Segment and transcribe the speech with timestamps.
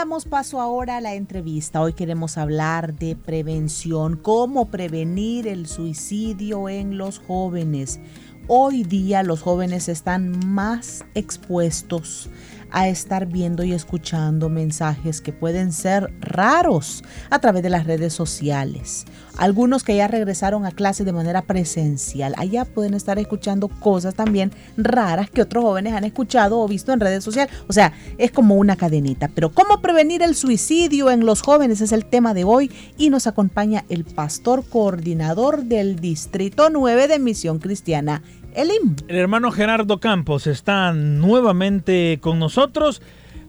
[0.00, 1.82] Damos paso ahora a la entrevista.
[1.82, 8.00] Hoy queremos hablar de prevención, cómo prevenir el suicidio en los jóvenes.
[8.48, 12.30] Hoy día los jóvenes están más expuestos
[12.70, 18.14] a estar viendo y escuchando mensajes que pueden ser raros a través de las redes
[18.14, 19.04] sociales.
[19.40, 24.52] Algunos que ya regresaron a clase de manera presencial, allá pueden estar escuchando cosas también
[24.76, 27.52] raras que otros jóvenes han escuchado o visto en redes sociales.
[27.66, 29.28] O sea, es como una cadenita.
[29.34, 31.80] Pero ¿cómo prevenir el suicidio en los jóvenes?
[31.80, 37.18] Es el tema de hoy y nos acompaña el pastor coordinador del Distrito 9 de
[37.18, 38.22] Misión Cristiana
[38.54, 43.00] el hermano Gerardo Campos está nuevamente con nosotros.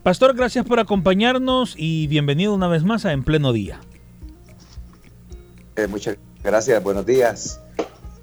[0.04, 3.80] Pastor, gracias por acompañarnos y bienvenido una vez más a En Pleno Día.
[5.76, 7.62] Eh, muchas gracias, buenos días.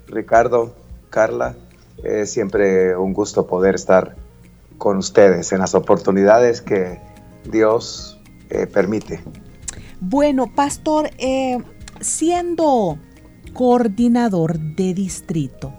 [0.07, 0.75] Ricardo,
[1.11, 1.57] Carla,
[2.03, 4.17] es siempre un gusto poder estar
[4.77, 7.01] con ustedes en las oportunidades que
[7.51, 8.19] Dios
[8.51, 9.21] eh, permite.
[10.01, 11.59] Bueno, pastor, eh,
[12.01, 12.99] siendo
[13.55, 15.73] coordinador de distrito,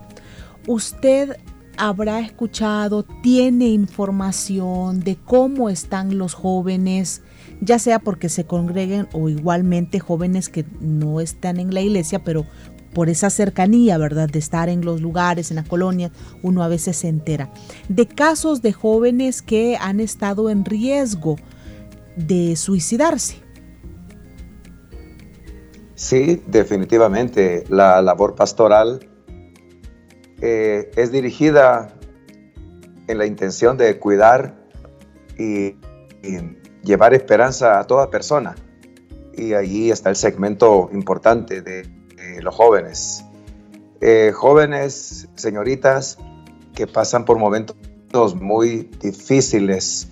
[0.67, 1.37] usted
[1.77, 7.21] habrá escuchado, tiene información de cómo están los jóvenes,
[7.61, 12.45] ya sea porque se congreguen o igualmente jóvenes que no están en la iglesia, pero
[12.93, 14.29] por esa cercanía, ¿verdad?
[14.29, 17.51] De estar en los lugares, en las colonias, uno a veces se entera.
[17.87, 21.35] De casos de jóvenes que han estado en riesgo
[22.15, 23.37] de suicidarse.
[25.95, 27.65] Sí, definitivamente.
[27.69, 29.07] La labor pastoral
[30.41, 31.93] eh, es dirigida
[33.07, 34.55] en la intención de cuidar
[35.37, 35.75] y,
[36.83, 38.55] llevar esperanza a toda persona.
[39.33, 41.99] Y allí está el segmento importante de,
[42.41, 43.25] los jóvenes.
[44.01, 46.17] Eh, jóvenes, señoritas,
[46.75, 47.75] que pasan por momentos
[48.35, 50.07] muy difíciles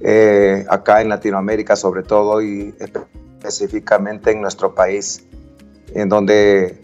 [0.00, 5.26] eh, acá en Latinoamérica sobre todo y específicamente en nuestro país,
[5.94, 6.80] en donde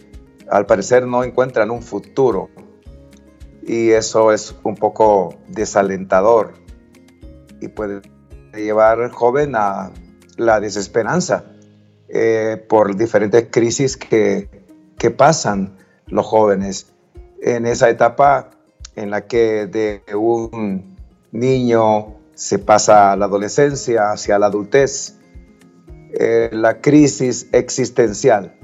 [0.49, 2.49] al parecer no encuentran un futuro
[3.63, 6.53] y eso es un poco desalentador
[7.59, 8.01] y puede
[8.57, 9.91] llevar joven a
[10.37, 11.45] la desesperanza
[12.09, 14.49] eh, por diferentes crisis que,
[14.97, 16.93] que pasan los jóvenes.
[17.41, 18.51] En esa etapa
[18.95, 20.97] en la que de un
[21.31, 25.15] niño se pasa a la adolescencia, hacia la adultez,
[26.13, 28.55] eh, la crisis existencial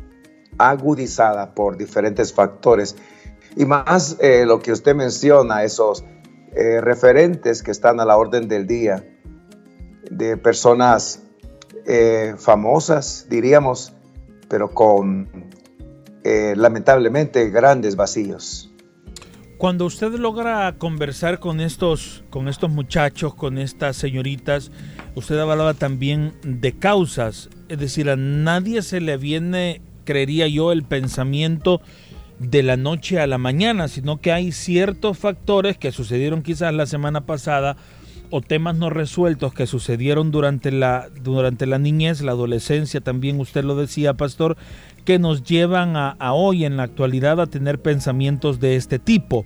[0.57, 2.95] agudizada por diferentes factores
[3.55, 6.03] y más eh, lo que usted menciona, esos
[6.55, 9.05] eh, referentes que están a la orden del día,
[10.09, 11.23] de personas
[11.85, 13.93] eh, famosas, diríamos,
[14.47, 15.51] pero con
[16.55, 18.73] lamentablemente grandes vacíos.
[19.63, 24.71] Cuando usted logra conversar con estos, con estos muchachos, con estas señoritas,
[25.15, 30.83] usted hablaba también de causas, es decir, a nadie se le viene, creería yo, el
[30.83, 31.81] pensamiento
[32.39, 36.85] de la noche a la mañana, sino que hay ciertos factores que sucedieron quizás la
[36.85, 37.77] semana pasada
[38.35, 43.63] o temas no resueltos que sucedieron durante la, durante la niñez, la adolescencia, también usted
[43.63, 44.57] lo decía, pastor,
[45.05, 49.45] que nos llevan a, hoy en la actualidad a tener pensamientos de este tipo.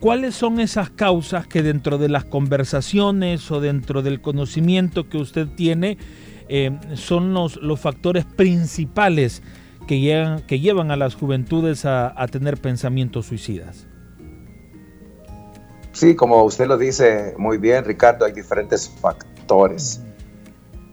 [0.00, 5.46] ¿Cuáles son esas causas que dentro de las conversaciones o dentro del conocimiento que usted
[5.46, 5.96] tiene
[6.48, 9.44] eh, son los, los factores principales
[9.88, 13.87] que, que llevan a las juventudes a, tener pensamientos suicidas.
[15.98, 20.00] Sí, como usted lo dice muy bien, Ricardo, hay diferentes factores.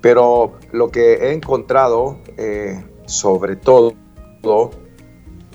[0.01, 3.93] Pero lo que he encontrado, eh, sobre todo,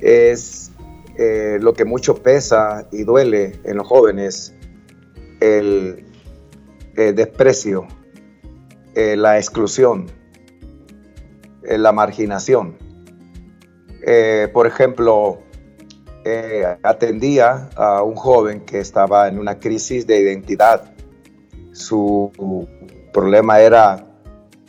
[0.01, 0.71] es
[1.19, 4.55] eh, lo que mucho pesa y duele en los jóvenes,
[5.41, 6.07] el,
[6.95, 7.89] desprecio,
[8.95, 10.07] eh, la exclusión,
[11.63, 12.79] la marginación.
[14.53, 15.43] Por ejemplo,
[16.83, 20.93] atendía a un joven que estaba en una crisis de identidad.
[21.73, 22.31] Su
[23.13, 24.07] problema era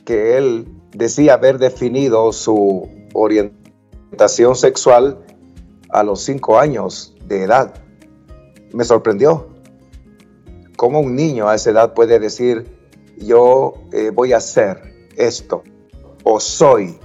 [0.05, 5.19] que él decía haber definido su orientación sexual
[5.89, 7.73] a los cinco años de edad.
[8.73, 9.49] Me sorprendió
[10.77, 12.65] cómo un niño a esa edad puede decir,
[13.17, 15.63] yo eh, voy a hacer esto
[16.23, 16.97] o soy,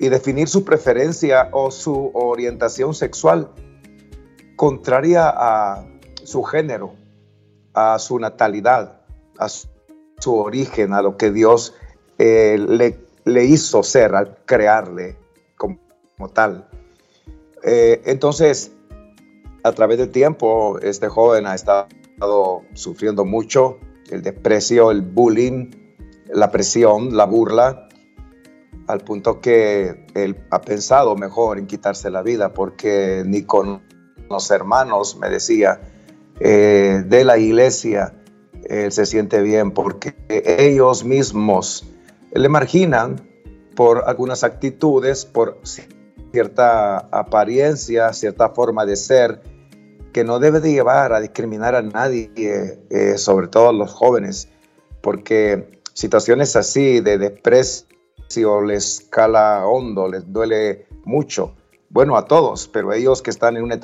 [0.00, 3.50] y definir su preferencia o su orientación sexual
[4.60, 5.86] contraria a
[6.22, 6.92] su género,
[7.72, 9.00] a su natalidad,
[9.38, 11.72] a su origen, a lo que Dios
[12.18, 12.58] eh,
[13.24, 15.16] le, hizo ser al crearle
[15.56, 15.78] como,
[16.34, 16.68] tal.
[17.62, 18.70] Eh, entonces,
[19.64, 23.78] a través del tiempo, este joven ha estado sufriendo mucho
[24.10, 25.70] el desprecio, el bullying,
[26.34, 27.88] la presión, la burla,
[28.88, 33.88] al punto que él ha pensado mejor en quitarse la vida porque ni con
[34.30, 35.80] los hermanos, me decía,
[36.38, 38.14] eh, de la iglesia,
[38.68, 41.84] él se siente bien porque ellos mismos
[42.32, 43.20] le marginan
[43.74, 45.58] por algunas actitudes, por
[46.32, 49.42] cierta apariencia, cierta forma de ser,
[50.12, 54.48] que no debe de llevar a discriminar a nadie, eh, sobre todo a los jóvenes,
[55.00, 61.56] porque situaciones así de desprecio les cala hondo, les duele mucho.
[61.88, 63.80] Bueno, a todos, pero ellos que están en una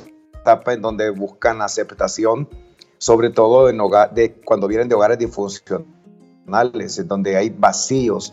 [0.67, 2.49] en donde buscan aceptación,
[2.99, 8.33] sobre todo en hogar, de, cuando vienen de hogares disfuncionales, en donde hay vacíos,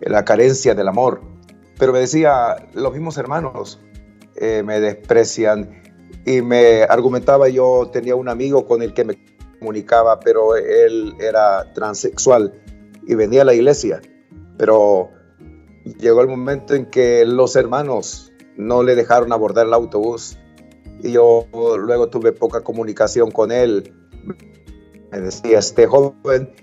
[0.00, 1.22] la carencia del amor.
[1.78, 3.80] Pero me decía, los mismos hermanos
[4.36, 5.82] eh, me desprecian
[6.24, 9.18] y me argumentaba, yo tenía un amigo con el que me
[9.58, 12.52] comunicaba, pero él era transexual
[13.06, 14.00] y venía a la iglesia,
[14.56, 15.10] pero
[15.98, 20.38] llegó el momento en que los hermanos no le dejaron abordar el autobús
[21.02, 23.92] y yo luego tuve poca comunicación con él.
[25.10, 26.54] Me decía, este joven,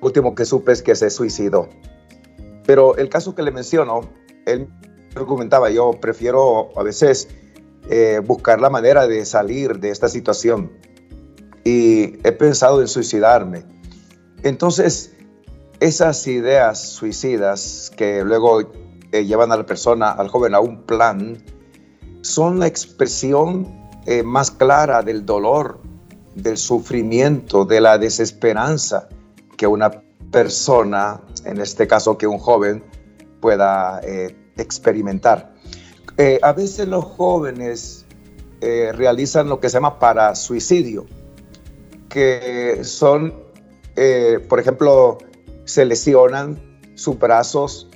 [0.00, 1.68] último que supe es que se suicidó.
[2.64, 4.00] Pero el caso que le menciono,
[4.46, 4.68] él
[5.14, 7.28] argumentaba, yo prefiero a veces
[7.90, 10.70] eh, buscar la manera de salir de esta situación
[11.64, 13.64] y he pensado en suicidarme.
[14.42, 15.12] Entonces,
[15.80, 18.60] esas ideas suicidas que luego
[19.12, 21.42] eh, llevan a la persona, al joven, a un plan,
[22.22, 25.80] son la expresión eh, más clara del dolor,
[26.34, 29.08] del sufrimiento, de la desesperanza
[29.56, 29.90] que una
[30.30, 32.82] persona, en este caso que un joven,
[33.40, 34.00] pueda
[34.56, 35.52] experimentar.
[36.18, 38.04] Eh, a veces los jóvenes
[38.60, 41.06] eh, realizan lo que se llama para suicidio,
[42.08, 43.34] que son,
[43.96, 45.18] eh, por ejemplo,
[45.64, 46.60] se lesionan
[46.94, 47.88] sus brazos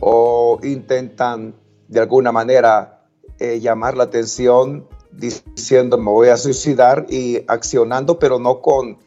[0.00, 1.54] o intentan
[1.88, 2.95] de alguna manera
[3.38, 8.98] llamar la atención diciendo me voy a suicidar y accionando, pero no con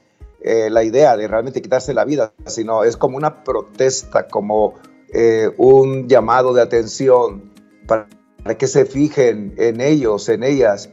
[0.44, 4.76] la idea de realmente quitarse la vida, sino es como una protesta, como
[5.58, 7.52] un llamado de atención
[7.88, 8.08] para
[8.58, 10.90] que se fijen en ellos, en ellas,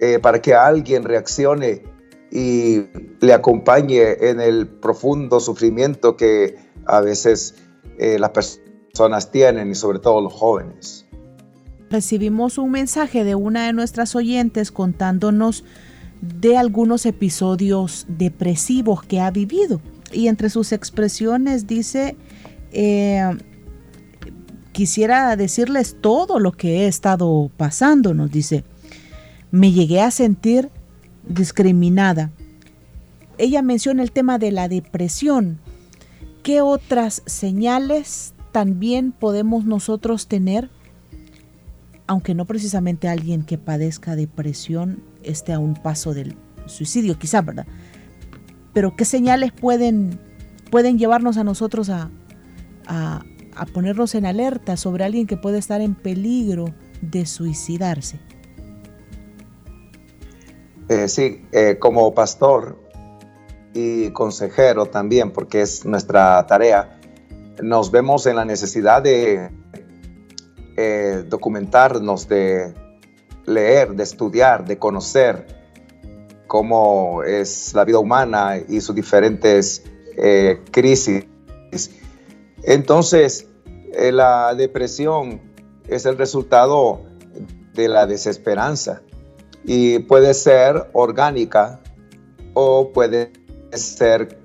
[0.00, 1.82] eh, para que alguien reaccione
[2.30, 2.84] y
[3.20, 7.54] le acompañe en el profundo sufrimiento que a veces
[7.98, 11.03] eh, las personas tienen y sobre todo los jóvenes.
[11.90, 15.64] Recibimos un mensaje de una de nuestras oyentes contándonos
[16.20, 19.80] de algunos episodios depresivos que ha vivido
[20.14, 22.16] y entre sus expresiones dice,
[22.72, 23.36] eh,
[24.72, 28.64] quisiera decirles todo lo que he estado pasando, nos dice.
[29.50, 30.70] Me llegué a sentir
[31.28, 32.30] discriminada.
[33.38, 35.58] Ella menciona el tema de la depresión.
[36.42, 40.70] ¿Qué otras señales también podemos nosotros tener?
[42.06, 47.66] Aunque no precisamente alguien que padezca depresión esté a un paso del suicidio, quizá, ¿verdad?
[48.72, 50.18] Pero ¿qué señales pueden,
[50.70, 52.10] pueden llevarnos a nosotros a,
[52.86, 56.66] a, ponernos en alerta sobre alguien que puede estar en peligro
[57.00, 58.18] de suicidarse.
[60.88, 62.78] Eh, sí, eh, como pastor
[63.72, 66.98] y consejero también, porque es nuestra tarea,
[67.62, 69.50] nos vemos en la necesidad de
[70.76, 72.74] eh, documentarnos, de
[73.46, 75.46] leer, de estudiar, de conocer
[76.46, 79.82] cómo es la vida humana y sus diferentes
[80.70, 81.24] crisis.
[82.62, 83.48] Entonces,
[83.92, 85.40] eh, la depresión
[85.86, 87.02] es el resultado
[87.74, 89.02] de la desesperanza
[89.64, 91.80] y puede ser orgánica
[92.54, 93.32] o puede
[93.72, 94.38] ser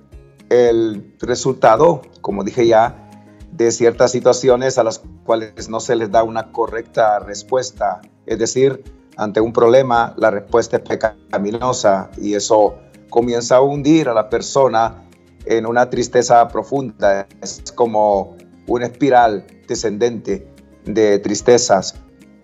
[0.50, 3.09] el resultado, como dije ya,
[3.51, 8.01] de ciertas situaciones a las cuales no se les da una correcta respuesta.
[8.25, 8.83] Es decir,
[9.15, 12.79] ante un problema, la respuesta es pecaminosa y eso
[13.12, 15.07] comienza a hundir a la persona
[15.45, 17.27] en una tristeza profunda.
[17.43, 20.51] Es como una espiral descendente
[20.86, 21.93] de tristezas,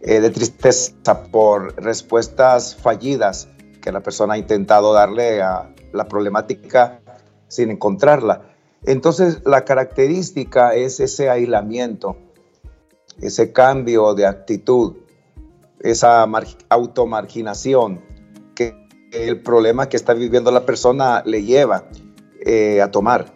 [0.04, 3.48] eh, de tristeza por respuestas fallidas
[3.82, 7.02] que la persona ha intentado darle a la problemática
[7.48, 8.44] sin encontrarla.
[8.84, 12.18] Entonces, la característica es ese aislamiento,
[13.22, 14.96] ese cambio de actitud,
[15.80, 16.28] esa
[16.70, 18.02] automarginación
[18.56, 18.76] que
[19.12, 21.90] el problema que está viviendo la persona le lleva
[22.46, 23.34] eh, a tomar.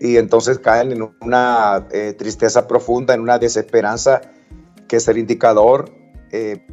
[0.00, 4.22] Y entonces caen en una eh, tristeza profunda, en una desesperanza,
[4.88, 5.92] que es el indicador
[6.32, 6.66] eh,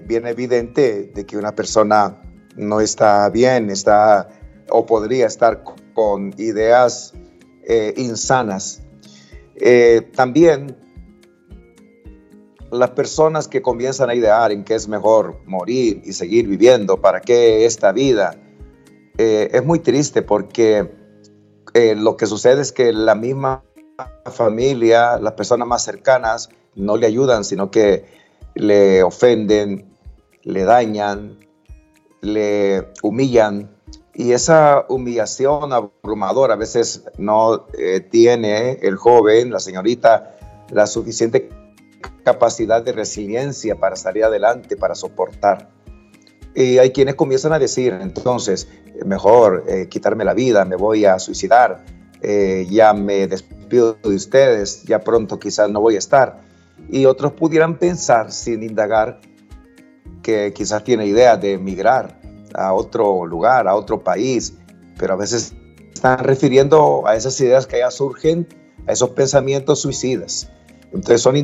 [0.00, 2.20] bien evidente de que una persona
[2.56, 4.28] no está bien, está
[4.68, 5.62] o podría estar
[5.94, 7.12] con ideas
[7.64, 8.82] eh, insanas.
[10.16, 10.76] También
[12.72, 17.20] las personas que comienzan a idear en que es mejor morir y seguir viviendo, para
[17.20, 18.34] qué esta vida,
[19.18, 20.90] eh, es muy triste porque
[21.96, 23.62] lo que sucede es que la misma
[24.30, 28.04] familia, las personas más cercanas, no le ayudan, sino que
[28.54, 29.94] le ofenden,
[30.42, 31.38] le dañan,
[32.22, 33.70] le humillan,
[34.14, 40.36] y esa humillación abrumadora a veces no eh, tiene el joven, la señorita,
[40.70, 41.48] la suficiente
[42.24, 45.70] capacidad de resiliencia para salir adelante, para soportar.
[46.54, 48.68] Y hay quienes comienzan a decir, entonces,
[49.06, 51.84] mejor eh, quitarme la vida, me voy a suicidar,
[52.20, 56.40] eh, ya me despido de ustedes, ya pronto quizás no voy a estar.
[56.90, 59.20] Y otros pudieran pensar, sin indagar,
[60.22, 62.20] que quizás tiene idea de emigrar
[62.54, 64.54] a otro lugar, a otro país,
[64.98, 65.54] pero a veces
[65.92, 68.46] están refiriendo a esas ideas que ya surgen,
[68.86, 70.50] a esos pensamientos suicidas.
[70.92, 71.36] Entonces son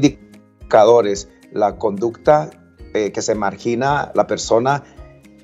[0.68, 2.50] indicadores, la conducta
[2.92, 4.84] eh, que se margina, la persona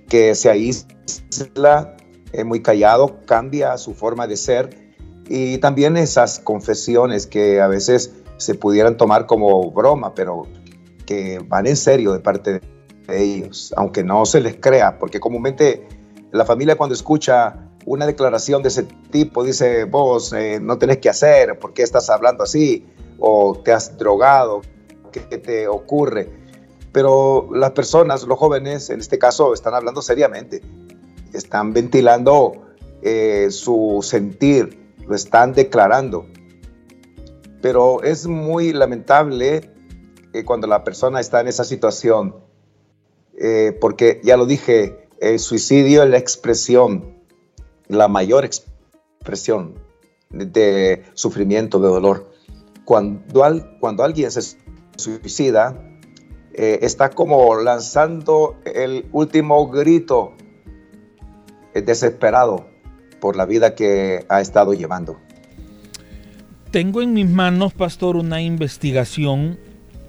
[0.09, 1.97] que se aísla,
[2.33, 4.93] eh, muy callado, cambia su forma de ser
[5.27, 10.43] y también esas confesiones que a veces se pudieran tomar como broma, pero
[11.07, 12.61] que van en serio de parte
[13.07, 15.89] de ellos, aunque no se les crea, porque comúnmente
[16.33, 21.09] la familia cuando escucha una declaración de ese tipo dice, vos eh, no tenés que
[21.09, 22.87] hacer, ¿por qué estás hablando así?
[23.19, 24.61] O te has drogado,
[25.23, 26.31] ¿qué te ocurre?
[26.93, 30.63] Pero las personas, los jóvenes en este caso, están hablando seriamente,
[31.33, 32.53] están ventilando
[33.03, 36.27] eh, su sentir, lo están declarando.
[37.61, 39.71] Pero es muy lamentable
[40.33, 42.45] que cuando la persona está en esa situación
[43.37, 47.17] eh, porque ya lo dije, el suicidio es la expresión,
[47.89, 49.75] la mayor expresión
[50.31, 52.31] de, sufrimiento, de dolor.
[52.85, 53.23] Cuando,
[53.81, 54.41] cuando alguien se
[54.97, 55.79] suicida,
[56.53, 60.35] eh, está como lanzando el último grito
[61.75, 62.67] eh, desesperado
[63.21, 65.19] por la vida que ha estado llevando.
[66.71, 69.59] Tengo en mis manos, pastor, una investigación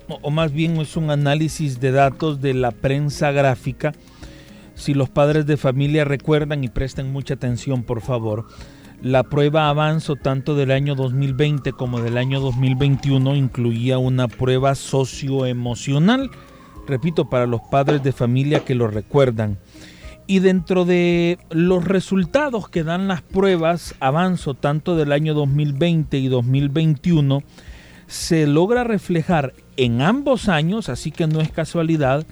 [0.07, 3.93] o más bien es un análisis de datos de la prensa gráfica.
[4.75, 8.45] Si los padres de familia recuerdan y presten mucha atención, por favor,
[9.01, 16.31] la prueba Avanzo tanto del año 2020 como del año 2021 incluía una prueba socioemocional,
[16.87, 19.57] repito, para los padres de familia que lo recuerdan.
[20.27, 26.27] Y dentro de los resultados que dan las pruebas Avanzo tanto del año 2020 y
[26.27, 27.43] 2021,
[28.07, 32.25] se logra reflejar en ambos años, así que no es casualidad,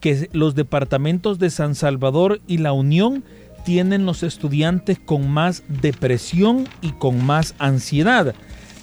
[0.00, 3.24] que los departamentos de San Salvador y La Unión
[3.64, 8.34] tienen los estudiantes con más depresión y con más ansiedad.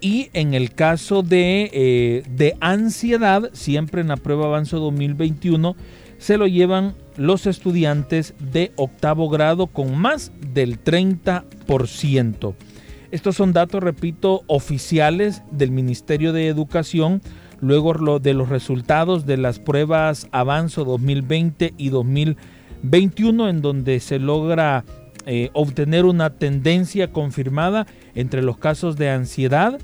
[0.00, 5.76] Y en el caso de, eh, de ansiedad, siempre en la prueba avanzo 2021,
[6.18, 12.54] se lo llevan los estudiantes de octavo grado con más del 30%.
[13.12, 17.22] Estos son datos, repito, oficiales del Ministerio de Educación,
[17.60, 24.18] luego lo de los resultados de las pruebas Avanzo 2020 y 2021, en donde se
[24.18, 24.84] logra
[25.26, 29.78] eh, obtener una tendencia confirmada entre los casos de ansiedad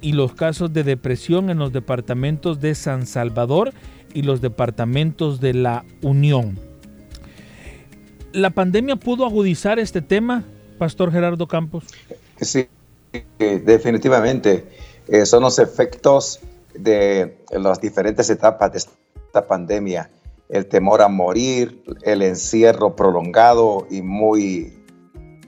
[0.00, 3.72] y los casos de depresión en los departamentos de San Salvador
[4.14, 6.58] y los departamentos de la Unión.
[8.32, 10.44] ¿La pandemia pudo agudizar este tema,
[10.78, 11.84] Pastor Gerardo Campos?
[12.40, 12.68] Sí,
[13.38, 14.64] definitivamente.
[15.08, 16.40] Eh, son los efectos
[16.82, 20.10] de las diferentes etapas de esta pandemia.
[20.48, 24.78] el temor a morir, el encierro prolongado y muy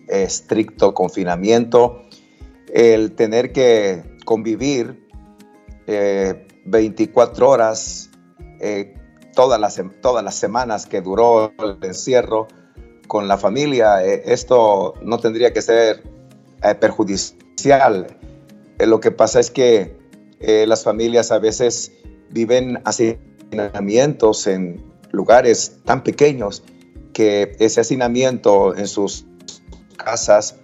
[0.09, 2.03] estricto confinamiento,
[2.73, 5.09] el tener que convivir
[5.87, 8.11] 24 eh, horas
[8.61, 8.95] eh,
[9.35, 12.49] todas, las, todas las semanas que duró el encierro
[13.07, 16.03] con la familia, eh, esto no tendría que ser
[16.79, 18.19] perjudicial.
[18.79, 20.00] lo que pasa es que
[20.41, 21.93] las familias a veces
[22.31, 24.83] viven hacinamientos en
[25.13, 26.63] lugares tan pequeños
[27.13, 29.27] que ese hacinamiento en sus
[29.97, 30.57] casas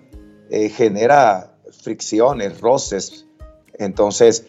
[0.50, 3.26] genera fricciones, roces.
[3.75, 4.47] Entonces,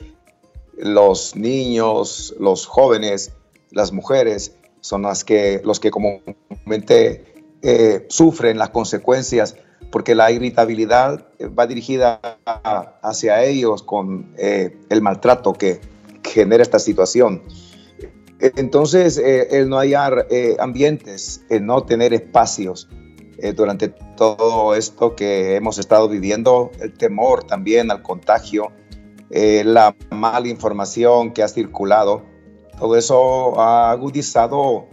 [0.78, 3.32] los niños, los jóvenes,
[3.72, 7.26] las mujeres son las que, los que comúnmente
[7.62, 9.56] eh, sufren las consecuencias
[9.92, 11.28] porque la irritabilidad
[11.58, 12.20] va dirigida
[13.02, 15.80] hacia ellos con eh, el maltrato que
[16.24, 17.44] genera esta situación.
[18.40, 20.28] Entonces, eh, el no hallar
[20.60, 22.88] ambientes, el no tener espacios
[23.56, 28.72] durante todo esto que hemos estado viviendo, el temor también al contagio,
[29.30, 32.24] eh, la mala información que ha circulado,
[32.80, 34.88] todo eso ha agudizado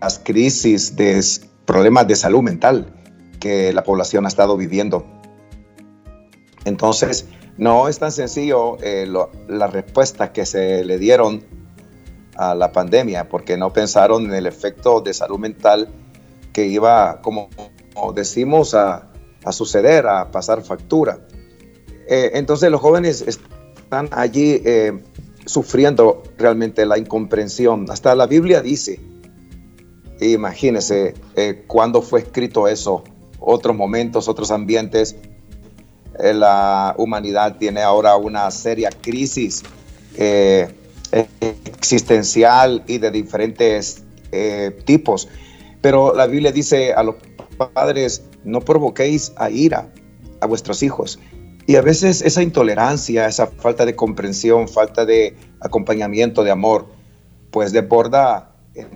[0.00, 1.20] las crisis de
[1.64, 2.97] problemas de salud mental
[3.40, 5.06] que la población ha estado viviendo.
[6.64, 7.26] Entonces,
[7.56, 9.06] no es tan sencillo eh,
[9.48, 11.44] la respuesta que se le dieron
[12.36, 15.88] a la pandemia, porque no pensaron en el efecto de salud mental
[16.52, 17.48] que iba, como,
[18.14, 19.10] decimos, a,
[19.44, 21.18] a suceder, a pasar factura.
[22.06, 25.02] Eh, entonces los jóvenes están allí eh,
[25.44, 27.86] sufriendo realmente la incomprensión.
[27.90, 29.00] Hasta la Biblia dice,
[30.20, 33.04] imagínense eh, cuándo fue escrito eso,
[33.40, 35.16] otros momentos, otros ambientes.
[36.18, 39.62] la humanidad tiene ahora una seria crisis
[41.80, 44.02] existencial y de diferentes
[44.84, 45.28] tipos.
[45.80, 47.14] Pero la Biblia dice a los
[47.74, 49.92] padres, no provoquéis a ira
[50.40, 51.18] a vuestros hijos,
[51.68, 56.86] y a veces esa intolerancia, esa falta de comprensión, falta de acompañamiento, de amor,
[57.50, 58.88] pues desborda en,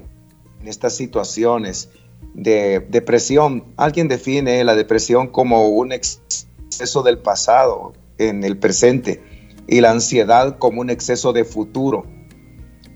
[0.64, 1.90] estas situaciones
[2.34, 3.64] de depresión.
[3.76, 9.22] Alguien define la depresión como un exceso del pasado en el presente
[9.66, 12.04] y la ansiedad como un exceso de futuro.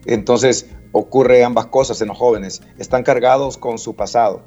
[0.04, 2.62] Entonces ocurre ambas cosas en los jóvenes.
[2.78, 4.42] Están cargados con su pasado,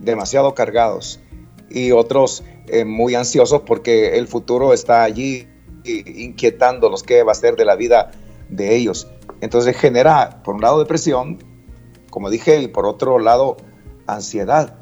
[0.00, 1.20] demasiado cargados.
[1.70, 5.48] Y otros eh, muy ansiosos porque el futuro está allí
[5.84, 8.10] inquietándolos qué va a ser de la vida
[8.48, 9.08] de ellos.
[9.40, 11.38] Entonces genera, por un lado, depresión,
[12.10, 13.56] como dije, y por otro lado,
[14.06, 14.76] ansiedad.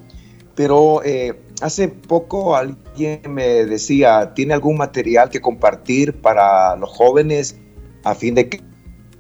[0.55, 7.57] Pero eh, hace poco alguien me decía, ¿tiene algún material que compartir para los jóvenes
[8.05, 8.63] a fin de que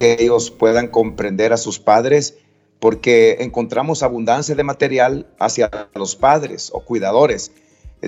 [0.00, 2.38] ellos puedan comprender a sus padres?
[2.78, 7.52] Porque encontramos abundancia de material hacia los padres o cuidadores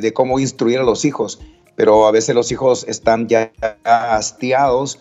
[0.00, 1.40] de cómo instruir a los hijos,
[1.74, 3.52] pero a veces los hijos están ya
[3.84, 5.00] hastiados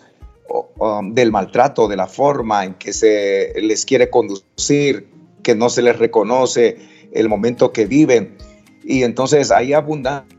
[1.10, 5.08] del maltrato, de la forma en que se les quiere conducir,
[5.46, 6.76] que no se les reconoce
[7.12, 8.36] el momento que viven.
[8.82, 10.34] Y entonces hay abundante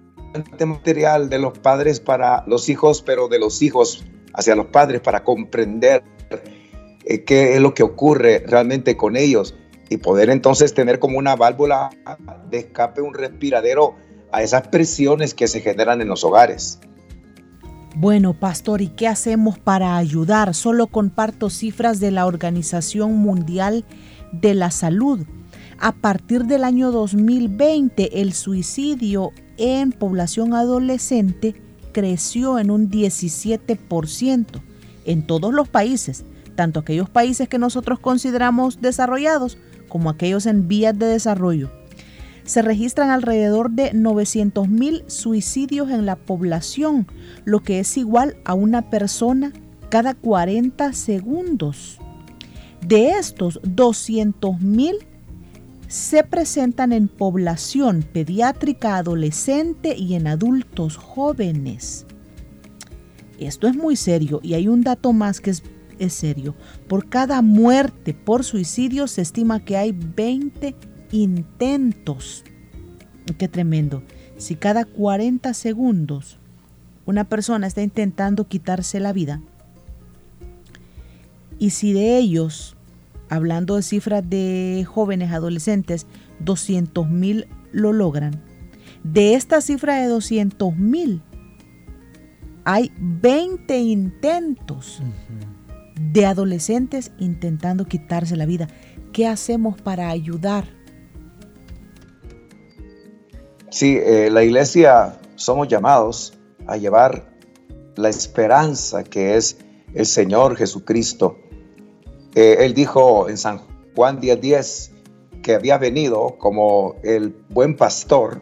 [0.66, 5.24] material de los padres para los hijos, pero de los hijos hacia los padres para
[5.24, 6.04] comprender
[7.06, 9.56] eh, qué es lo que ocurre realmente con ellos
[9.90, 11.90] y poder entonces tener como una válvula
[12.50, 13.96] de escape, un respiradero
[14.34, 16.82] a esas presiones que se generan en los hogares.
[17.96, 20.54] Bueno, pastor, ¿y qué hacemos para ayudar?
[20.54, 23.86] Solo comparto cifras de la Organización Mundial
[24.32, 25.26] de la Salud.
[25.80, 31.62] A partir del año 2020, el suicidio en población adolescente
[31.92, 34.46] creció en un 17%
[35.06, 40.98] en todos los países, tanto aquellos países que nosotros consideramos desarrollados como aquellos en vías
[40.98, 41.70] de desarrollo
[42.48, 47.06] se registran alrededor de 900.000 suicidios en la población,
[47.44, 49.52] lo que es igual a una persona
[49.90, 52.00] cada 40 segundos.
[52.88, 55.00] De estos, 200.000
[55.90, 62.06] se presentan en población pediátrica adolescente y en adultos jóvenes.
[63.40, 65.64] Esto es muy serio y hay un dato más que es,
[66.00, 66.56] es serio.
[66.88, 70.74] Por cada muerte por suicidio se estima que hay 20
[71.12, 72.46] intentos.
[73.38, 74.02] Qué tremendo.
[74.38, 76.40] Si cada 40 segundos
[77.06, 79.42] una persona está intentando quitarse la vida,
[81.60, 82.77] y si de ellos,
[83.30, 86.08] hablando de cifras de jóvenes adolescentes,
[86.40, 88.44] 200 mil lo logran,
[89.04, 91.22] de esta cifra de 200 mil,
[92.66, 95.02] hay 20 intentos
[96.00, 98.68] de adolescentes intentando quitarse la vida.
[99.14, 100.66] ¿Qué hacemos para ayudar?
[103.70, 106.38] Sí, eh, la iglesia somos llamados
[106.68, 107.30] a llevar
[107.96, 109.58] la esperanza que es
[109.94, 111.40] el Señor Jesucristo.
[112.36, 113.62] Eh, él dijo en San
[113.96, 114.92] Juan 10:10
[115.42, 118.42] que había venido como el buen pastor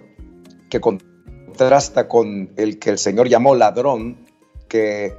[0.69, 4.26] que contrasta con el que el Señor llamó ladrón,
[4.67, 5.15] que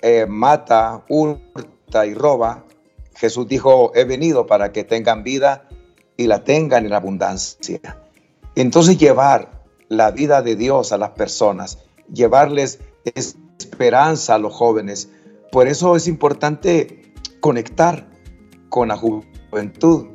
[0.00, 2.64] eh, mata, hurta y roba.
[3.14, 5.68] Jesús dijo, he venido para que tengan vida
[6.16, 7.98] y la tengan en abundancia.
[8.54, 11.78] Entonces llevar la vida de Dios a las personas,
[12.12, 15.08] llevarles esperanza a los jóvenes.
[15.50, 17.11] Por eso es importante
[17.42, 18.08] conectar
[18.70, 20.06] con la juventud.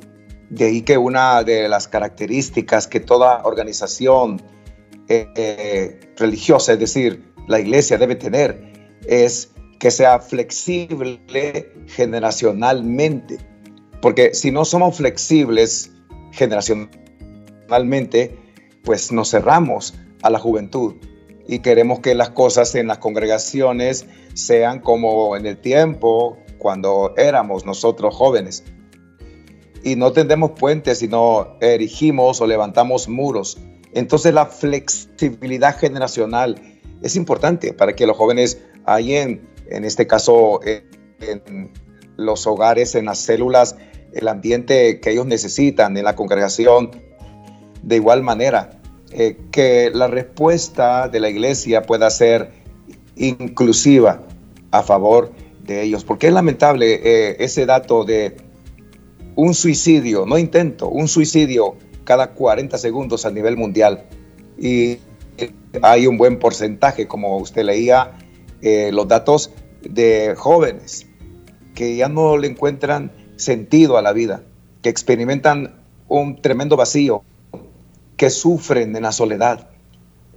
[0.50, 4.42] De ahí que una de las características que toda organización
[5.08, 8.72] eh, eh, religiosa, es decir, la iglesia debe tener,
[9.06, 11.20] es que sea flexible
[11.86, 13.38] generacionalmente.
[14.00, 15.92] Porque si no somos flexibles
[16.32, 18.38] generacionalmente,
[18.84, 20.94] pues nos cerramos a la juventud
[21.46, 27.64] y queremos que las cosas en las congregaciones sean como en el tiempo cuando éramos
[27.64, 28.64] nosotros jóvenes.
[29.84, 33.58] Y no tendemos puentes, sino erigimos o levantamos muros.
[33.92, 36.60] Entonces la flexibilidad generacional
[37.02, 41.72] es importante para que los jóvenes hayan, en este caso, en
[42.16, 43.76] los hogares, en las células,
[44.12, 46.90] el ambiente que ellos necesitan en la congregación.
[47.82, 52.50] De igual manera, eh, que la respuesta de la iglesia pueda ser
[53.16, 54.22] inclusiva
[54.70, 56.04] a favor de ellos.
[56.04, 58.36] Porque es lamentable eh, ese dato de
[59.36, 64.04] un suicidio, no intento, un suicidio cada 40 segundos a nivel mundial.
[64.58, 64.98] Y
[65.82, 68.12] hay un buen porcentaje, como usted leía,
[68.62, 69.52] eh, los datos
[69.82, 71.06] de jóvenes
[71.74, 74.42] que ya no le encuentran sentido a la vida,
[74.82, 77.22] que experimentan un tremendo vacío,
[78.16, 79.70] que sufren en la soledad.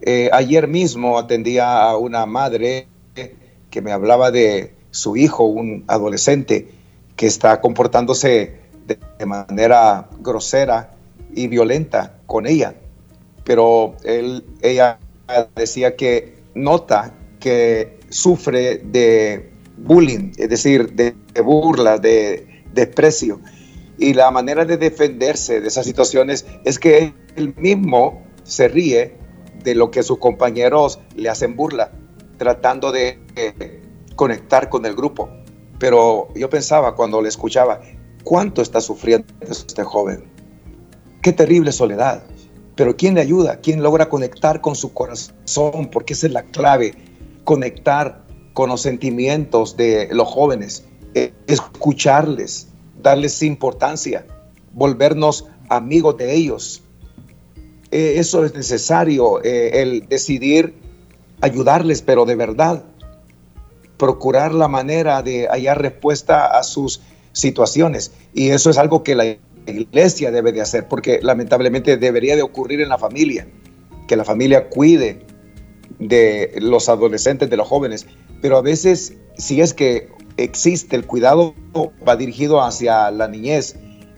[0.01, 2.87] Eh, ayer mismo atendía a una madre
[3.71, 6.69] que me hablaba de su hijo, un adolescente,
[7.15, 10.93] que está comportándose de, manera grosera
[11.33, 12.75] y violenta con ella.
[13.43, 14.99] Pero él, ella
[15.55, 23.39] decía que nota que sufre de bullying, es decir, de, burla, de desprecio.
[23.97, 29.15] Y la manera de defenderse de esas situaciones es que él mismo se ríe
[29.63, 31.91] de lo que sus compañeros le hacen burla,
[32.37, 33.19] tratando de
[34.21, 35.31] conectar con el grupo.
[35.79, 37.81] Pero yo pensaba cuando le escuchaba,
[38.23, 40.25] ¿cuánto está sufriendo este joven?
[41.23, 42.21] Qué terrible soledad.
[42.75, 43.61] Pero ¿quién le ayuda?
[43.61, 45.89] ¿Quién logra conectar con su corazón?
[45.91, 46.93] Porque esa es la clave,
[47.45, 50.85] conectar con los sentimientos de los jóvenes,
[51.47, 52.67] escucharles,
[53.01, 54.27] darles importancia,
[54.71, 56.83] volvernos amigos de ellos.
[57.89, 60.75] Eh, eso es necesario, eh, el decidir
[61.41, 62.85] ayudarles, pero de verdad,
[64.01, 67.01] procurar la manera de hallar respuesta a sus
[67.33, 68.11] situaciones.
[68.33, 69.37] Y eso es algo que la
[69.67, 73.47] iglesia debe de hacer, porque lamentablemente debería de ocurrir en la familia,
[74.07, 75.23] que la familia cuide
[75.99, 78.07] de los adolescentes, de los jóvenes,
[78.41, 81.53] pero a veces si es que existe el cuidado
[82.07, 83.75] va dirigido hacia la niñez,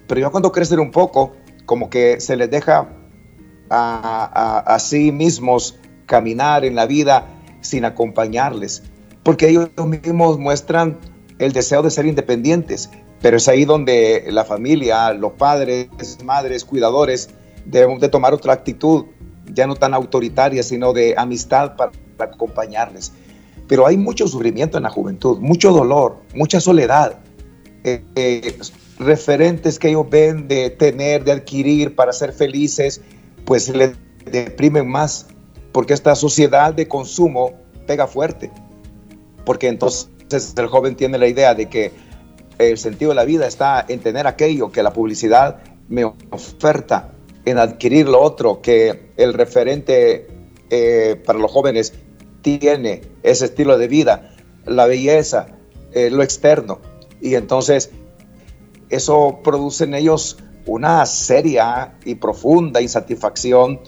[0.07, 1.33] pero ya cuando crecen un poco,
[1.65, 2.87] como que se les deja
[3.69, 7.27] a, a, sí mismos caminar en la vida
[7.59, 8.83] sin acompañarles,
[9.23, 10.99] porque ellos mismos muestran
[11.39, 12.89] el deseo de ser independientes,
[13.21, 15.87] pero es ahí donde la familia, los padres,
[16.23, 17.29] madres, cuidadores,
[17.65, 19.05] debemos de tomar otra actitud,
[19.53, 23.13] ya no tan autoritaria, sino de amistad para, acompañarles.
[23.67, 27.17] Pero hay mucho sufrimiento en la juventud, mucho dolor, mucha soledad,
[27.83, 28.57] eh, eh,
[28.99, 33.01] referentes que ellos ven de tener, de adquirir para ser felices,
[33.45, 33.93] pues les
[34.29, 35.27] deprimen más,
[35.71, 37.53] porque esta sociedad de consumo
[37.87, 38.51] pega fuerte,
[39.45, 40.09] porque entonces
[40.57, 41.91] el joven tiene la idea de que
[42.57, 47.11] el sentido de la vida está en tener aquello que la publicidad me oferta,
[47.45, 50.27] en adquirir lo otro que el referente
[50.69, 51.93] eh, para los jóvenes
[52.41, 55.47] tiene, ese estilo de vida, la belleza,
[55.93, 56.79] eh, lo externo.
[57.21, 57.91] Y entonces
[58.89, 63.81] eso produce en ellos una seria y profunda insatisfacción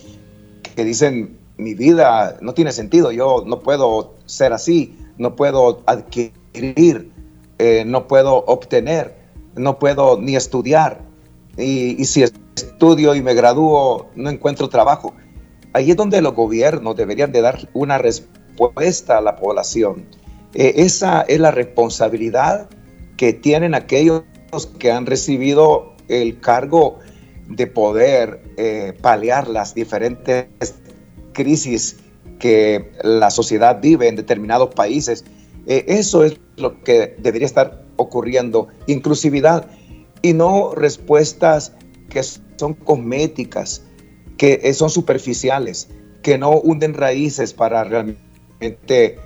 [0.76, 7.12] que dicen, mi vida no tiene sentido, yo no puedo ser así, no puedo adquirir
[7.58, 9.16] eh, no puedo obtener,
[9.56, 11.02] no puedo ni estudiar.
[11.58, 15.14] Y, si estudio y me gradúo, no encuentro trabajo.
[15.74, 20.06] Ahí es donde los gobiernos deberían de dar una respuesta a la población.
[20.54, 22.70] Eh, esa es la responsabilidad
[23.18, 24.24] que tienen aquellos
[24.80, 27.00] que han recibido el cargo
[27.48, 30.48] de poder eh, paliar las diferentes
[31.36, 31.98] crisis
[32.40, 35.24] que la sociedad vive en determinados países.
[35.68, 39.68] Eh, eso es lo que debería estar ocurriendo, inclusividad
[40.22, 41.74] y no respuestas
[42.10, 43.84] que son cosméticas,
[44.38, 45.90] que eh, son superficiales,
[46.24, 49.20] que no hunden raíces para realmente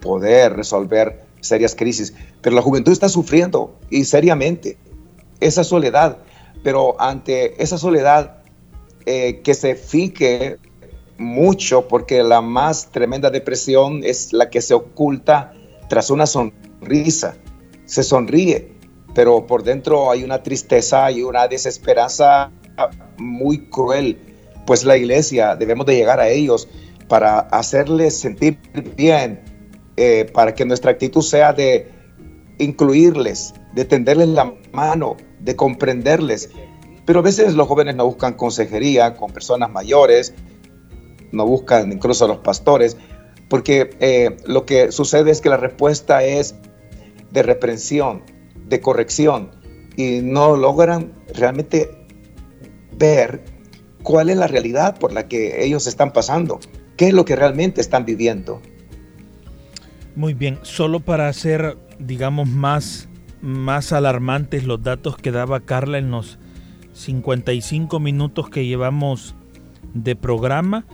[0.00, 2.14] poder resolver serias crisis.
[2.40, 4.76] Pero la juventud está sufriendo y seriamente
[5.40, 6.18] esa soledad.
[6.62, 8.42] Pero ante esa soledad
[9.06, 10.58] eh, que se fique
[11.24, 15.52] mucho, porque la más tremenda depresión es la que se oculta
[15.88, 17.36] tras una sonrisa.
[17.84, 18.72] Se sonríe,
[19.14, 22.50] pero por dentro hay una tristeza y una desesperanza
[23.18, 24.18] muy cruel.
[24.66, 26.68] Pues la iglesia debemos de llegar a ellos
[27.08, 28.58] para hacerles sentir
[28.96, 29.42] bien,
[29.96, 31.90] eh, para que nuestra actitud sea de
[32.58, 36.50] incluirles, de tenderles la mano, de comprenderles.
[37.04, 40.32] Pero a veces los jóvenes no buscan consejería con personas mayores,
[41.34, 42.96] no buscan incluso a los pastores,
[43.48, 46.54] porque eh, lo que sucede es que la respuesta es
[47.30, 48.22] de reprensión,
[48.68, 49.50] de corrección,
[49.96, 51.90] y no logran realmente
[52.96, 53.44] ver
[54.02, 56.60] cuál es la realidad por la que ellos están pasando,
[56.96, 58.60] qué es lo que realmente están viviendo.
[60.16, 63.08] Muy bien, solo para hacer, digamos, más,
[63.40, 66.38] más alarmantes los datos que daba Carla en los
[66.92, 69.34] 55 minutos que llevamos
[69.92, 70.86] de programa,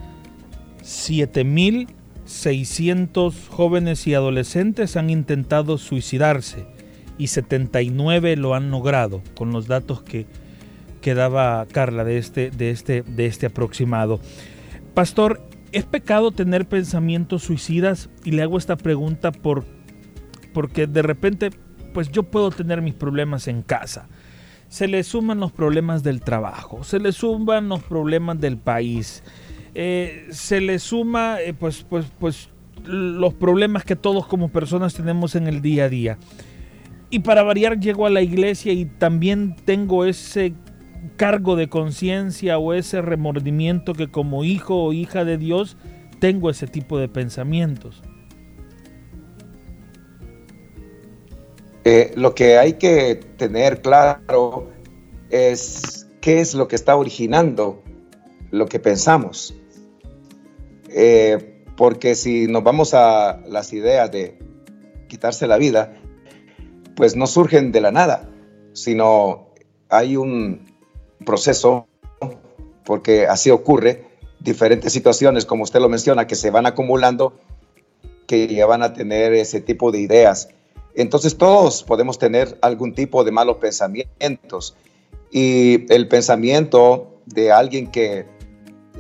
[0.83, 6.67] 7.600 jóvenes y adolescentes han intentado suicidarse
[7.19, 10.27] y 79 lo han logrado, con los datos que,
[11.01, 14.21] que daba Carla de este, de, este, de este aproximado.
[14.95, 18.11] Pastor, ¿Es pecado tener pensamientos suicidas?
[18.25, 19.65] Y le hago esta pregunta por,
[20.53, 21.51] porque de repente,
[21.95, 24.09] pues yo puedo tener mis problemas en casa.
[24.69, 29.23] Se le suman los problemas del trabajo, se le suman los problemas del país,
[29.75, 32.49] eh, se le suma eh, pues, pues, pues
[32.85, 36.19] los problemas que todos como personas tenemos en el día a día.
[37.11, 40.55] Y para variar llego a la iglesia y también tengo ese
[41.17, 45.77] cargo de conciencia o ese remordimiento que como hijo o hija de Dios
[46.21, 48.03] tengo ese tipo de pensamientos.
[51.85, 54.71] Eh, lo que hay que tener claro
[55.31, 57.83] es qué es lo que está originando
[58.51, 59.55] lo que pensamos.
[60.93, 64.39] Eh, porque si nos vamos a las ideas de
[65.09, 65.95] quitarse la vida,
[66.95, 68.29] pues no surgen de la nada,
[68.73, 69.49] sino
[69.89, 70.71] hay un,
[71.25, 71.87] proceso,
[72.85, 74.05] porque así ocurre,
[74.41, 77.35] diferentes situaciones, como usted lo menciona, que se van acumulando,
[78.27, 80.49] que ya a tener ese tipo de ideas.
[80.95, 84.77] Entonces todos podemos tener algún tipo de malos pensamientos
[85.31, 88.27] y el pensamiento de alguien que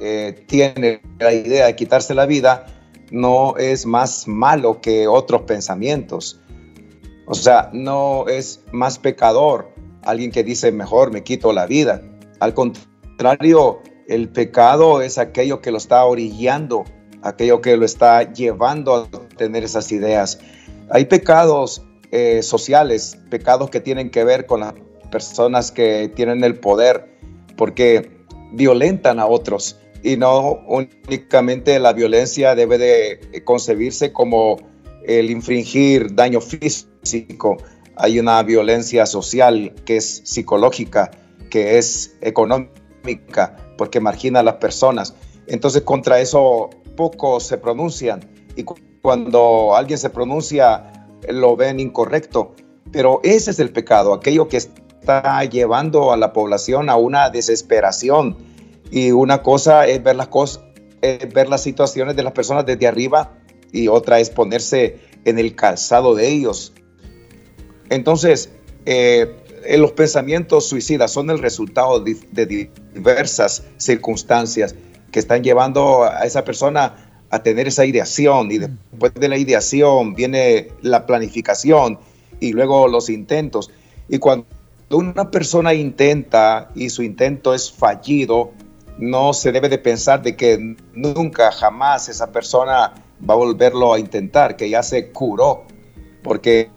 [0.00, 2.66] eh, tiene la idea de quitarse la vida
[3.10, 6.40] no es más malo que otros pensamientos.
[7.26, 12.02] O sea, no es más pecador alguien que dice mejor me quito la vida.
[12.40, 16.84] Al contrario, el pecado es aquello que lo está orillando,
[17.22, 20.40] aquello que lo está llevando a tener esas ideas.
[20.90, 24.74] Hay pecados eh, sociales, pecados que tienen que ver con las
[25.10, 27.16] personas que tienen el poder,
[27.56, 28.10] porque
[28.52, 34.56] violentan a otros y no únicamente la violencia debe de concebirse como
[35.04, 37.56] el infringir daño físico,
[37.96, 41.10] hay una violencia social que es psicológica,
[41.50, 45.14] que es económica, porque margina a las personas.
[45.46, 48.20] Entonces contra eso pocos se pronuncian
[48.56, 48.64] y
[49.02, 52.54] cuando alguien se pronuncia lo ven incorrecto.
[52.92, 58.36] Pero ese es el pecado, aquello que está llevando a la población a una desesperación.
[58.90, 60.62] Y una cosa es ver las cosas,
[61.00, 63.32] ver las situaciones de las personas desde arriba
[63.72, 66.72] y otra es ponerse en el calzado de ellos
[67.90, 68.50] entonces,
[68.86, 69.36] eh,
[69.76, 74.74] los pensamientos suicidas son el resultado de, diversas circunstancias
[75.10, 76.94] que están llevando a esa persona
[77.30, 81.98] a tener esa ideación y después de la ideación viene la planificación
[82.38, 83.70] y luego los intentos.
[84.08, 84.46] Y cuando
[84.90, 88.52] una persona intenta y su intento es fallido,
[89.00, 92.94] no se debe de pensar de que nunca, jamás esa persona
[93.28, 95.64] va a volverlo a intentar, que ya se curó,
[96.22, 96.70] porque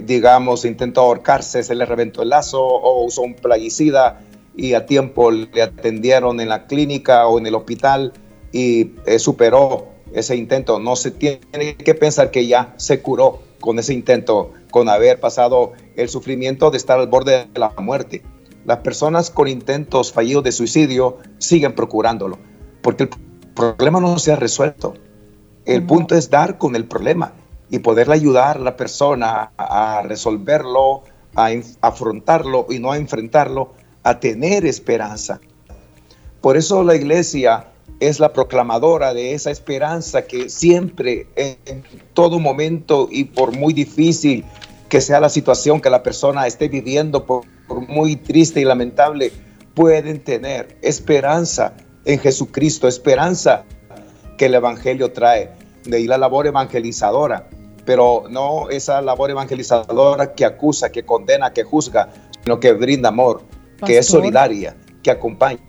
[0.00, 4.20] digamos, intentó ahorcarse, se le reventó el lazo o usó un plaguicida
[4.56, 8.12] y a tiempo le atendieron en la clínica o en el hospital
[8.52, 10.78] y eh, superó ese intento.
[10.78, 15.72] No se tiene que pensar que ya se curó con ese intento, con haber pasado
[15.96, 18.22] el sufrimiento de estar al borde de la muerte.
[18.64, 22.38] Las personas con intentos fallidos de suicidio siguen procurándolo,
[22.80, 23.10] porque el
[23.54, 24.94] problema no se ha resuelto.
[25.66, 27.32] El punto es dar con el problema
[27.70, 31.02] y poderle ayudar a la persona a resolverlo,
[31.34, 31.50] a
[31.82, 33.72] afrontarlo y no a enfrentarlo,
[34.02, 35.40] a tener esperanza.
[36.40, 37.66] Por eso la iglesia
[38.00, 44.44] es la proclamadora de esa esperanza que siempre, en todo momento y por muy difícil
[44.88, 49.32] que sea la situación que la persona esté viviendo, por, muy triste y lamentable,
[49.74, 51.74] pueden tener esperanza
[52.04, 53.64] en Jesucristo, esperanza
[54.38, 55.50] que el Evangelio trae,
[55.84, 57.48] de ahí la labor evangelizadora,
[57.84, 62.10] pero no esa labor evangelizadora que acusa, que condena, que juzga,
[62.42, 63.42] sino que brinda amor,
[63.84, 65.60] que es solidaria, que acompaña.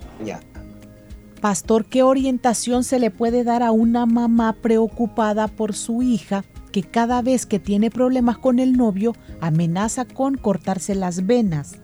[1.41, 6.83] Pastor, ¿qué orientación se le puede dar a una mamá preocupada por su hija que
[6.83, 11.75] cada vez que tiene problemas con el novio amenaza con cortarse las venas?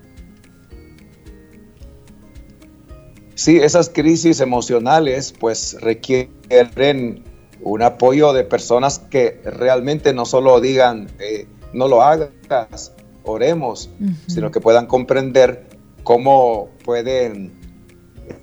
[3.41, 7.23] Sí, esas crisis emocionales pues requieren
[7.63, 13.89] un apoyo de personas que realmente no solo digan, eh, no lo hagas, oremos,
[14.27, 15.65] sino que puedan comprender
[16.03, 17.51] cómo pueden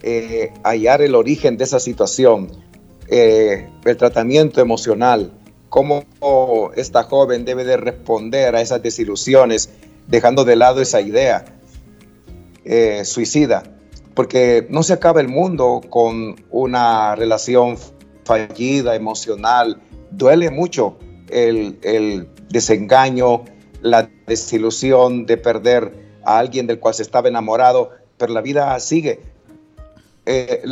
[0.02, 2.50] eh, hallar el origen de esa situación,
[3.06, 5.30] eh, el tratamiento emocional,
[5.68, 6.02] cómo
[6.74, 9.70] esta joven debe de responder a esas desilusiones,
[10.08, 11.44] dejando de lado esa idea
[13.04, 13.77] suicida
[14.18, 17.76] porque no se acaba el mundo con una relación
[18.24, 19.80] fallida, emocional.
[20.10, 21.78] Duele mucho el,
[22.50, 23.44] desengaño,
[23.80, 29.20] la desilusión de perder a alguien del cual se estaba enamorado, pero la vida sigue.
[30.26, 30.64] Eh,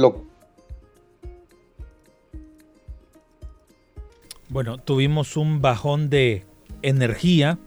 [4.48, 6.44] bueno, tuvimos un bajón de
[6.82, 7.60] energía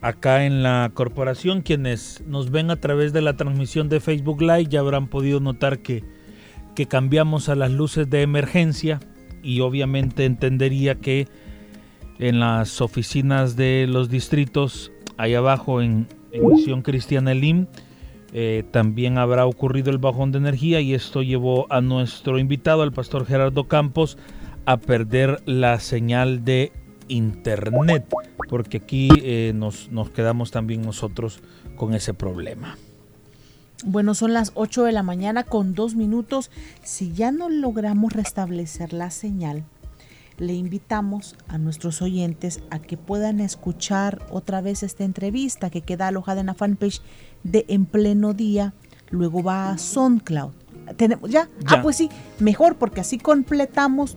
[0.00, 1.62] acá en la corporación.
[1.62, 5.80] Quienes nos ven a través de la transmisión de Facebook Live ya habrán podido notar
[5.80, 6.04] que,
[6.74, 9.00] que cambiamos a las luces de emergencia
[9.42, 11.28] y obviamente entendería que
[12.18, 17.66] en las oficinas de los distritos, ahí abajo en, Misión Cristiana Elim,
[18.32, 22.92] eh, también habrá ocurrido el bajón de energía y esto llevó a nuestro invitado, al
[22.92, 24.16] pastor Gerardo Campos,
[24.66, 26.70] a perder la señal de
[27.10, 28.06] internet,
[28.48, 31.40] porque aquí eh, nos, nos quedamos también nosotros
[31.76, 32.76] con ese problema.
[33.84, 36.50] Bueno, son las 8 de la mañana con dos minutos.
[36.82, 39.64] Si ya no logramos restablecer la señal,
[40.40, 46.08] le invitamos a nuestros oyentes a que puedan escuchar otra vez esta entrevista que queda
[46.08, 47.00] alojada en la fanpage
[47.42, 48.74] de En Pleno Día.
[49.10, 50.52] Luego va a SoundCloud.
[50.96, 51.48] ¿Tenemos ya?
[51.60, 51.78] ya?
[51.78, 54.16] Ah, pues sí, mejor porque así completamos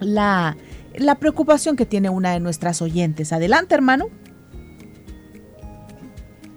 [0.00, 0.56] la,
[0.98, 3.32] la preocupación que tiene una de nuestras oyentes.
[3.32, 4.08] Adelante, hermano.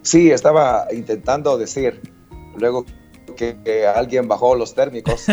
[0.01, 2.01] Sí, estaba intentando decir,
[2.55, 2.85] luego
[3.35, 5.25] que, alguien bajó los térmicos,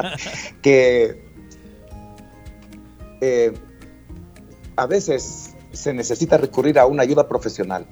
[0.62, 1.22] que
[3.20, 3.52] eh,
[4.76, 7.86] a veces se necesita recurrir a una ayuda profesional,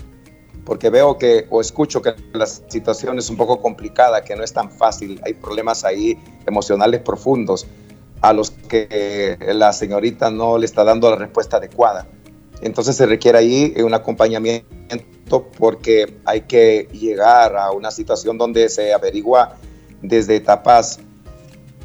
[0.65, 4.53] porque veo que o escucho que la situación es un poco complicada, que no es
[4.53, 7.67] tan fácil, hay problemas ahí emocionales profundos
[8.21, 12.07] a los que la señorita no le está dando la respuesta adecuada.
[12.63, 14.67] Entonces se requiere ahí un acompañamiento
[15.59, 19.57] porque hay que llegar a una situación donde se averigua
[20.03, 21.01] desde etapas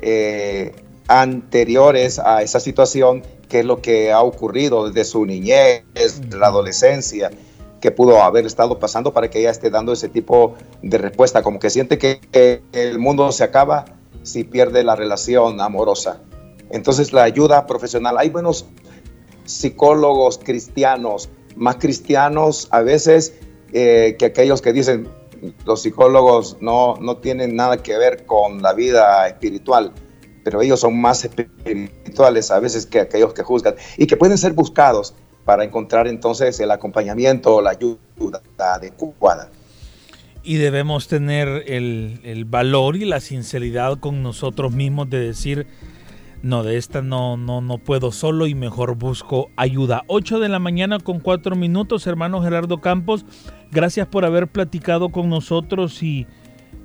[0.02, 0.74] eh,
[1.08, 5.84] anteriores a esa situación qué es lo que ha ocurrido desde su niñez,
[6.32, 7.30] la adolescencia,
[7.80, 11.60] que pudo haber estado pasando para que ella esté dando ese tipo de respuesta, como
[11.60, 12.20] que siente que
[12.74, 13.86] el mundo se acaba
[14.26, 16.22] si pierde la relación amorosa.
[16.70, 18.66] Entonces la ayuda profesional, hay buenos
[19.46, 23.36] psicólogos cristianos, más cristianos a veces
[23.72, 25.08] eh, que aquellos que dicen
[25.66, 29.94] los psicólogos no, no tienen nada que ver con la vida espiritual,
[30.44, 34.54] pero ellos son más espirituales a veces que aquellos que juzgan y que pueden ser
[34.54, 35.14] buscados
[35.46, 39.52] para encontrar entonces el acompañamiento o la ayuda adecuada
[40.46, 45.68] y debemos tener el, el, valor y la sinceridad con nosotros mismos de decir,
[46.44, 50.04] no, de esta no, no, no puedo solo y mejor busco ayuda.
[50.06, 53.26] 8 de la mañana con 4 minutos, hermano Gerardo Campos,
[53.72, 56.28] gracias por haber platicado con nosotros y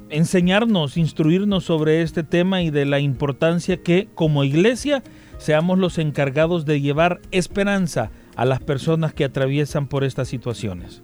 [0.09, 5.03] enseñarnos, instruirnos sobre este tema y de la importancia que como iglesia
[5.37, 11.03] seamos los encargados de llevar esperanza a las personas que atraviesan por estas situaciones.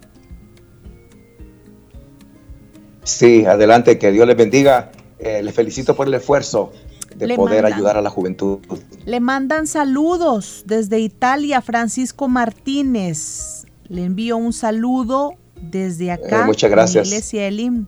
[3.07, 4.91] Sí, adelante, que Dios les bendiga.
[5.17, 6.73] Eh, les felicito por el esfuerzo
[7.15, 8.59] de poder ayudar a la juventud.
[9.05, 13.65] Le mandan saludos desde Italia, Francisco Martínez.
[13.87, 16.41] Le envío un saludo desde acá.
[16.41, 17.07] Eh, muchas gracias.
[17.07, 17.85] Iglesia Elim.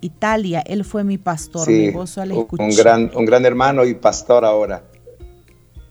[0.00, 4.84] Italia, él fue mi pastor, sí, un gran, un gran hermano y pastor ahora.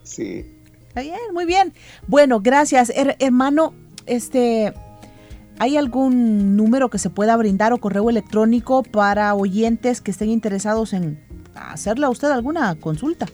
[0.04, 0.46] Sí.
[0.88, 1.74] Está bien, muy bien.
[2.08, 2.90] Bueno, gracias,
[3.20, 3.74] hermano.
[4.06, 4.74] Este,
[5.60, 10.94] ¿hay algún número que se pueda brindar o correo electrónico para oyentes que estén interesados
[10.94, 11.20] en
[11.56, 13.26] hacerle a usted alguna consulta?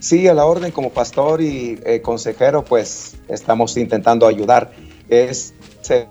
[0.00, 4.72] Sí, a la orden como pastor y eh, consejero, pues estamos intentando ayudar.
[5.08, 5.54] Es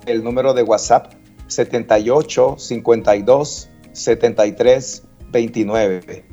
[0.06, 1.14] el número de WhatsApp
[1.48, 6.26] 78 52 73 29.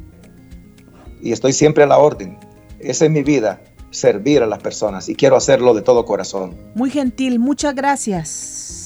[1.20, 2.38] Y estoy siempre a la orden.
[2.78, 3.60] Esa es mi vida,
[3.90, 6.56] servir a las personas y quiero hacerlo de todo corazón.
[6.74, 8.78] Muy gentil, muchas gracias.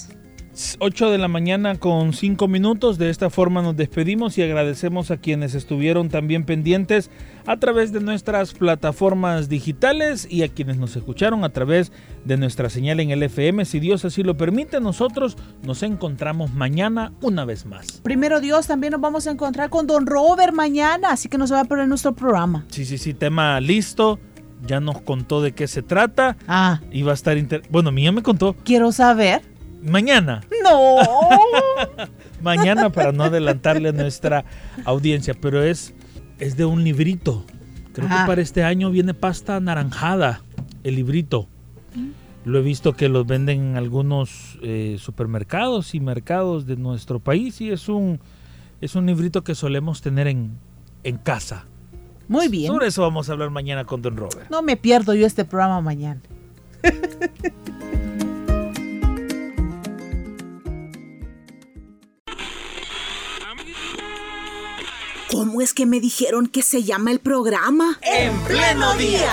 [0.78, 2.98] 8 de la mañana con 5 minutos.
[2.98, 7.10] De esta forma nos despedimos y agradecemos a quienes estuvieron también pendientes
[7.46, 11.90] a través de nuestras plataformas digitales y a quienes nos escucharon a través
[12.24, 13.64] de nuestra señal en el FM.
[13.64, 18.00] Si Dios así lo permite, nosotros nos encontramos mañana una vez más.
[18.02, 21.54] Primero Dios, también nos vamos a encontrar con Don Robert mañana, así que no se
[21.54, 22.66] va a perder nuestro programa.
[22.68, 24.18] Sí, sí, sí, tema listo
[24.66, 26.36] ya nos contó de qué se trata.
[26.46, 26.80] Ah.
[26.90, 27.62] Y va a estar inter...
[27.70, 28.54] Bueno, Mía me contó.
[28.64, 29.42] Quiero saber.
[29.82, 30.42] Mañana.
[30.62, 30.96] No.
[32.42, 34.44] Mañana para no adelantarle a nuestra
[34.84, 35.94] audiencia, pero es,
[36.38, 37.44] es de un librito.
[37.92, 40.42] Creo que para este año viene pasta anaranjada,
[40.82, 41.48] el librito.
[42.44, 47.60] Lo he visto que los venden en algunos eh, supermercados y mercados de nuestro país
[47.60, 48.18] y es un,
[48.80, 50.58] es un librito que solemos tener en,
[51.04, 51.66] en casa.
[52.32, 52.72] Muy bien.
[52.72, 54.48] Sobre eso vamos a hablar mañana con Don Robert.
[54.48, 56.22] No me pierdo yo este programa mañana.
[65.30, 67.98] ¿Cómo es que me dijeron que se llama el programa?
[68.00, 69.30] En pleno día.